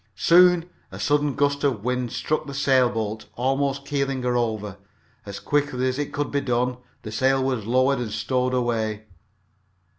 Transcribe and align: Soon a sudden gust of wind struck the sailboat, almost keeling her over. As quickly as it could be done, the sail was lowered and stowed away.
Soon 0.15 0.67
a 0.91 0.99
sudden 0.99 1.35
gust 1.35 1.63
of 1.63 1.83
wind 1.83 2.11
struck 2.11 2.47
the 2.47 2.55
sailboat, 2.55 3.27
almost 3.35 3.85
keeling 3.85 4.23
her 4.23 4.35
over. 4.35 4.77
As 5.27 5.39
quickly 5.39 5.87
as 5.87 5.99
it 5.99 6.11
could 6.11 6.31
be 6.31 6.41
done, 6.41 6.77
the 7.03 7.11
sail 7.11 7.43
was 7.43 7.67
lowered 7.67 7.99
and 7.99 8.09
stowed 8.11 8.55
away. 8.55 9.05